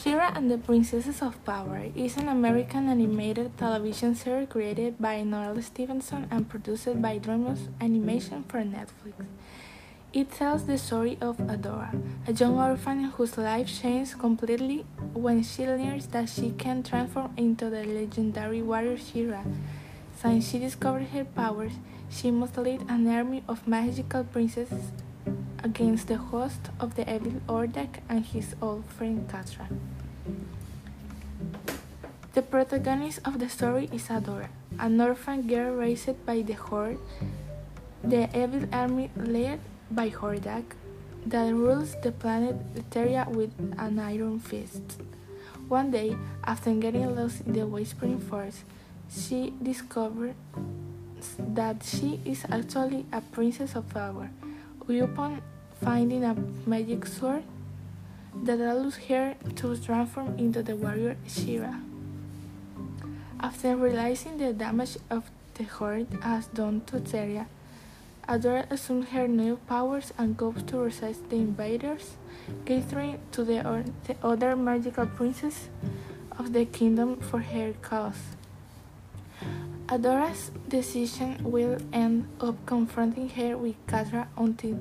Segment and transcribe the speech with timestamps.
[0.00, 5.60] She-Ra and the Princesses of Power is an American animated television series created by Noelle
[5.60, 9.26] Stevenson and produced by DreamWorks Animation for Netflix.
[10.12, 11.90] It tells the story of Adora,
[12.28, 17.68] a young orphan whose life changes completely when she learns that she can transform into
[17.68, 19.42] the legendary warrior She-Ra.
[20.14, 21.72] Since she discovered her powers,
[22.08, 24.92] she must lead an army of magical princesses
[25.62, 29.66] against the host of the evil Hordak and his old friend Catra.
[32.34, 34.48] The protagonist of the story is Adora,
[34.78, 36.98] an orphan girl raised by the Horde,
[38.04, 40.64] the evil army led by Hordak
[41.26, 45.02] that rules the planet Etheria with an iron fist.
[45.68, 48.64] One day, after getting lost in the Whispering Forest,
[49.10, 50.34] she discovers
[51.38, 54.30] that she is actually a princess of power
[54.96, 55.42] upon
[55.84, 56.34] finding a
[56.66, 57.42] magic sword
[58.34, 61.74] that allows her to transform into the warrior She-Ra.
[63.38, 67.46] After realizing the damage of the Horde has done to Etheria,
[68.26, 72.16] Adora assumes her new powers and goes to resist the invaders,
[72.64, 75.68] gathering to the, the other magical princes
[76.38, 78.37] of the kingdom for her cause.
[79.90, 84.78] Adora's decision will end up confronting her with Catra until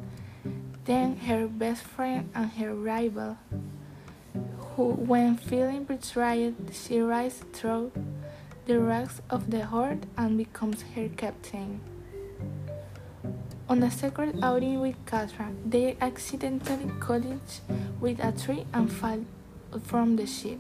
[0.84, 3.38] then her best friend and her rival,
[4.76, 7.94] who, when feeling betrayed, she rises through
[8.66, 11.80] the ranks of the horde and becomes her captain.
[13.70, 17.40] On a secret outing with Catra, they accidentally collide
[18.02, 19.24] with a tree and fall
[19.84, 20.60] from the ship.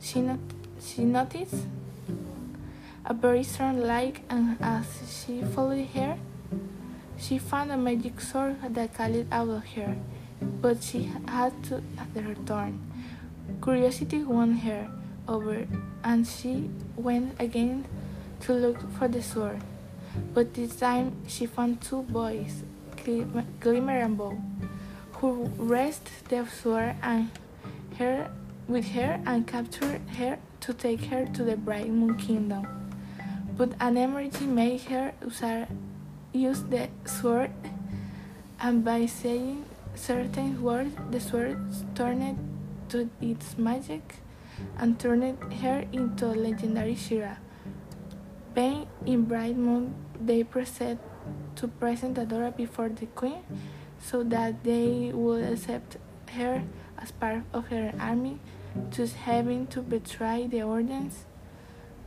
[0.00, 0.40] She, not-
[0.80, 1.66] she noticed
[3.04, 6.16] a very strong light, and as she followed her,
[7.18, 9.96] she found a magic sword that called out of her,
[10.40, 11.82] but she had to
[12.14, 12.80] return.
[13.62, 14.88] Curiosity won her
[15.26, 15.66] over,
[16.04, 17.84] and she went again
[18.40, 19.60] to look for the sword.
[20.32, 22.62] But this time she found two boys,
[23.60, 24.36] Glimmer and Bow,
[25.14, 27.30] who wrested the sword and
[27.98, 28.30] her
[28.68, 32.81] with her and captured her to take her to the Bright Moon Kingdom
[33.62, 35.14] but an emergency made her
[36.32, 37.52] use the sword,
[38.58, 39.64] and by saying
[39.94, 41.56] certain words, the sword
[41.94, 42.36] turned
[42.88, 44.16] to its magic
[44.78, 47.36] and turned her into a legendary She-Ra.
[48.52, 50.98] Being in Bright Moon, they proceed
[51.54, 53.44] to present Adora before the queen
[54.00, 55.98] so that they would accept
[56.34, 56.64] her
[56.98, 58.40] as part of her army,
[58.90, 61.26] just having to betray the orders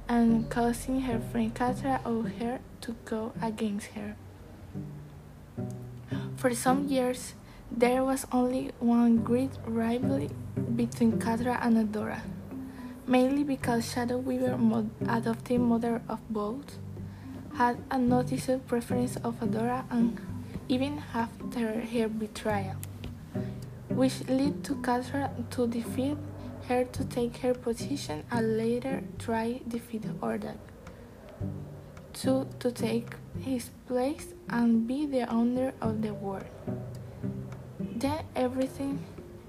[0.08, 2.00] and causing her friend Catra
[2.40, 4.16] her to go against her.
[6.38, 7.34] For some years,
[7.72, 10.30] there was only one great rivalry
[10.76, 12.22] between Catra and Adora,
[13.08, 16.78] mainly because Shadow Weaver, mod- adopted mother of both,
[17.56, 20.20] had a noticeable preference of Adora and
[20.68, 22.76] even after her betrayal,
[23.90, 26.18] which led to Catra to defeat
[26.68, 30.58] her to take her position and later try defeat Hordak.
[32.14, 36.46] Two, to take his place and be the owner of the world.
[37.80, 39.04] Then everything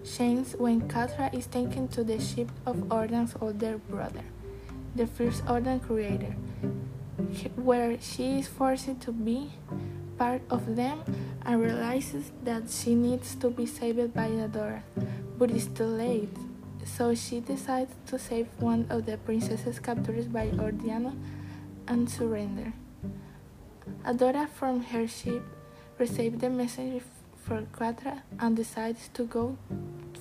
[0.05, 4.25] changes when Catra is taken to the ship of Hordak's older brother,
[4.94, 6.34] the first Hordak creator,
[7.56, 9.53] where she is forced to be
[10.19, 11.03] part of them
[11.44, 14.82] and realizes that she needs to be saved by Adora,
[15.38, 16.37] but it's too late
[16.86, 21.14] so she decides to save one of the princesses captured by Hordiano
[21.88, 22.72] and surrender.
[24.04, 25.42] Adora from her ship
[25.98, 27.02] receives the message
[27.36, 29.58] for Catra and decides to go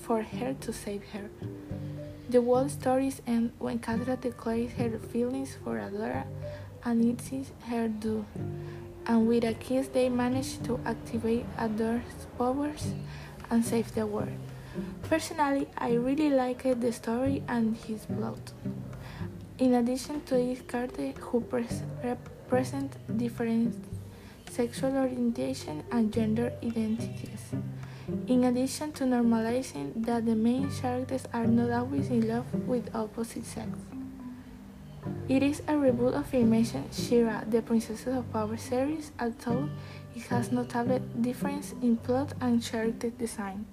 [0.02, 1.30] for her to save her.
[2.30, 6.26] The whole story ends when Catra declares her feelings for Adora
[6.84, 8.26] and it's her due.
[9.08, 12.94] And with a kiss, they manage to activate Adora's powers
[13.52, 14.40] and save the world.
[15.04, 18.52] Personally, I really liked the story and his plot.
[19.58, 21.44] In addition to his character who
[22.04, 23.76] represent different
[24.50, 27.56] sexual orientation and gender identities.
[28.28, 33.46] In addition to normalizing that the main characters are not always in love with opposite
[33.46, 33.70] sex.
[35.28, 39.70] It is a reboot of Filmation She-Ra, the Princesses of Power series, although
[40.16, 43.66] it has notable difference in plot and character design.